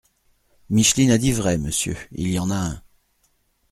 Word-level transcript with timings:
Micheline 0.71 1.11
a 1.11 1.19
dit 1.19 1.31
vrai, 1.31 1.59
monsieur, 1.59 1.95
il 2.11 2.31
y 2.31 2.39
en 2.39 2.49
a 2.49 2.55
un!… 2.55 2.81